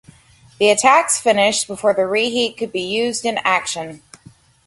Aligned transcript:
The 0.59 0.71
attacks 0.71 1.21
finished 1.21 1.67
before 1.67 1.93
the 1.93 2.07
reheat 2.07 2.57
could 2.57 2.71
be 2.71 2.81
used 2.81 3.23
in 3.23 3.37
action. 3.43 4.01